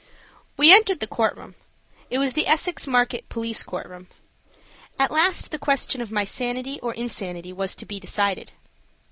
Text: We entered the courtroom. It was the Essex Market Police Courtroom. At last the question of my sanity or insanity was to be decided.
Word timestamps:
We 0.57 0.73
entered 0.73 0.99
the 0.99 1.05
courtroom. 1.05 1.53
It 2.09 2.17
was 2.17 2.33
the 2.33 2.47
Essex 2.47 2.87
Market 2.87 3.29
Police 3.29 3.61
Courtroom. 3.61 4.07
At 4.97 5.11
last 5.11 5.51
the 5.51 5.59
question 5.59 6.01
of 6.01 6.11
my 6.11 6.23
sanity 6.23 6.79
or 6.79 6.95
insanity 6.95 7.53
was 7.53 7.75
to 7.75 7.85
be 7.85 7.99
decided. 7.99 8.51